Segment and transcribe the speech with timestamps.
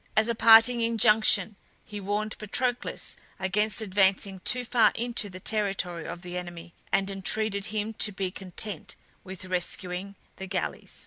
[0.17, 6.23] As a parting injunction he warned Patroclus against advancing too far into the territory of
[6.23, 10.99] the enemy, and entreated him to be content with rescuing the galleys.